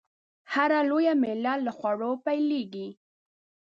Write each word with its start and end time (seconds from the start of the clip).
هره 0.53 0.79
لويه 0.89 1.13
میله 1.23 1.53
له 1.65 1.71
خوړو 1.77 2.11
پیلېږي. 2.25 2.87